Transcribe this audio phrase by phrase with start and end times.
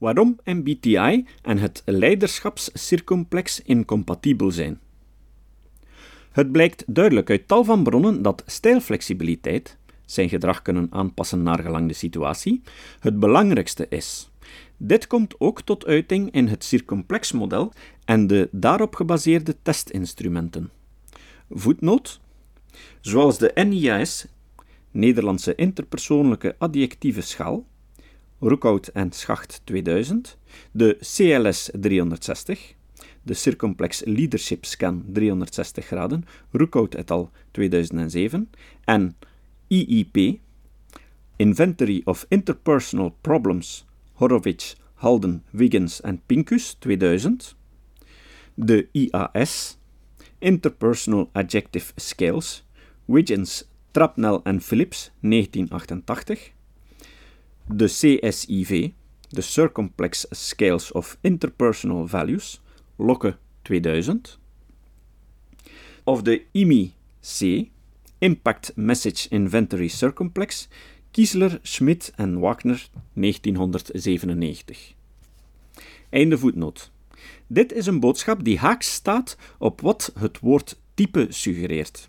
[0.00, 4.80] waarom MBTI en het leiderschapscircumplex incompatibel zijn.
[6.32, 11.88] Het blijkt duidelijk uit tal van bronnen dat stijlflexibiliteit, zijn gedrag kunnen aanpassen naar gelang
[11.88, 12.62] de situatie,
[13.00, 14.30] het belangrijkste is.
[14.76, 17.72] Dit komt ook tot uiting in het circumplexmodel
[18.04, 20.70] en de daarop gebaseerde testinstrumenten.
[21.50, 22.20] Voetnoot.
[23.00, 24.26] Zoals de NIAS,
[24.90, 27.66] Nederlandse Interpersoonlijke Adjectieve Schaal,
[28.40, 30.36] Rookhout en Schacht 2000,
[30.72, 32.76] de CLS 360,
[33.22, 37.30] de Circumplex Leadership Scan 360 graden, Rookhout et al.
[37.52, 38.48] 2007,
[38.86, 39.14] en
[39.68, 40.40] IIP,
[41.36, 43.84] Inventory of Interpersonal Problems,
[44.20, 47.54] Horowitz, Halden, Wiggins en Pincus 2000,
[48.56, 49.78] de IAS,
[50.40, 52.64] Interpersonal Adjective Scales,
[53.06, 56.52] Wiggins, Trapnell en Phillips 1988,
[57.74, 58.90] de CSIV,
[59.28, 62.60] de Circumplex Scales of Interpersonal Values,
[62.96, 64.38] Locke 2000,
[66.04, 67.68] of de IMI-C,
[68.18, 70.68] Impact Message Inventory Circumplex,
[71.10, 74.94] Kiesler, Schmidt en Wagner 1997.
[76.10, 76.90] Einde voetnoot.
[77.46, 82.08] Dit is een boodschap die haaks staat op wat het woord type suggereert.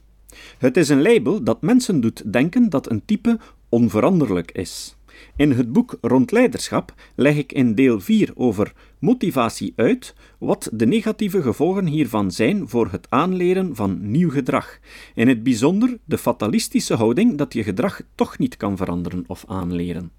[0.58, 4.96] Het is een label dat mensen doet denken dat een type onveranderlijk is.
[5.36, 10.86] In het boek Rond Leiderschap leg ik in deel 4 over motivatie uit wat de
[10.86, 14.80] negatieve gevolgen hiervan zijn voor het aanleren van nieuw gedrag.
[15.16, 20.12] In het bijzonder de fatalistische houding dat je gedrag toch niet kan veranderen of aanleren.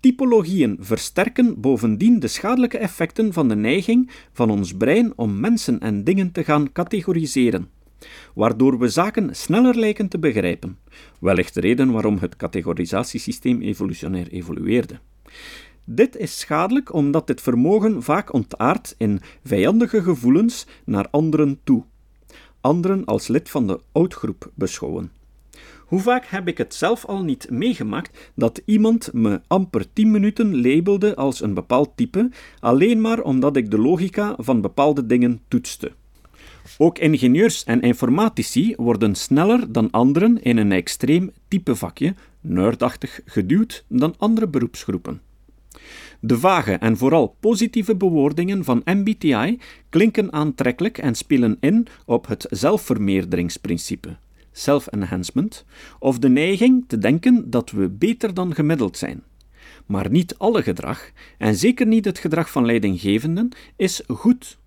[0.00, 6.04] Typologieën versterken bovendien de schadelijke effecten van de neiging van ons brein om mensen en
[6.04, 7.78] dingen te gaan categoriseren
[8.34, 10.78] waardoor we zaken sneller lijken te begrijpen.
[11.20, 14.98] Wellicht de reden waarom het categorisatiesysteem evolutionair evolueerde.
[15.84, 21.84] Dit is schadelijk omdat dit vermogen vaak ontaart in vijandige gevoelens naar anderen toe.
[22.60, 25.10] Anderen als lid van de oudgroep beschouwen.
[25.90, 30.60] Hoe vaak heb ik het zelf al niet meegemaakt dat iemand me amper 10 minuten
[30.60, 32.30] labelde als een bepaald type,
[32.60, 35.92] alleen maar omdat ik de logica van bepaalde dingen toetste.
[36.78, 44.14] Ook ingenieurs en informatici worden sneller dan anderen in een extreem typevakje, nerdachtig, geduwd dan
[44.18, 45.20] andere beroepsgroepen.
[46.20, 52.46] De vage en vooral positieve bewoordingen van MBTI klinken aantrekkelijk en spelen in op het
[52.50, 54.16] zelfvermeerderingsprincipe,
[54.52, 55.64] self-enhancement,
[55.98, 59.22] of de neiging te denken dat we beter dan gemiddeld zijn.
[59.86, 64.58] Maar niet alle gedrag, en zeker niet het gedrag van leidinggevenden, is goed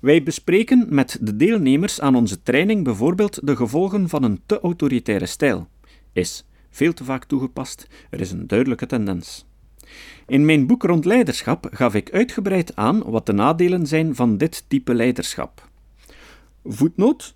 [0.00, 5.26] wij bespreken met de deelnemers aan onze training bijvoorbeeld de gevolgen van een te autoritaire
[5.26, 5.68] stijl.
[6.12, 9.46] Is veel te vaak toegepast, er is een duidelijke tendens.
[10.26, 14.64] In mijn boek rond leiderschap gaf ik uitgebreid aan wat de nadelen zijn van dit
[14.68, 15.68] type leiderschap.
[16.64, 17.34] Voetnoot.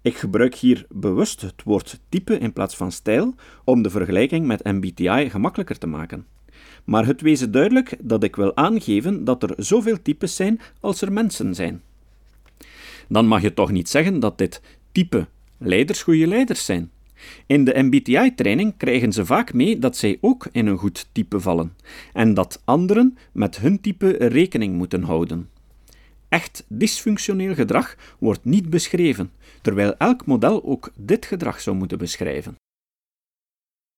[0.00, 4.64] Ik gebruik hier bewust het woord type in plaats van stijl om de vergelijking met
[4.64, 6.26] MBTI gemakkelijker te maken.
[6.84, 11.12] Maar het wezen duidelijk dat ik wil aangeven dat er zoveel types zijn als er
[11.12, 11.82] mensen zijn
[13.08, 14.60] dan mag je toch niet zeggen dat dit
[14.92, 15.26] type
[15.58, 16.90] leiders goede leiders zijn.
[17.46, 21.76] In de MBTI-training krijgen ze vaak mee dat zij ook in een goed type vallen
[22.12, 25.48] en dat anderen met hun type rekening moeten houden.
[26.28, 29.30] Echt dysfunctioneel gedrag wordt niet beschreven,
[29.60, 32.56] terwijl elk model ook dit gedrag zou moeten beschrijven.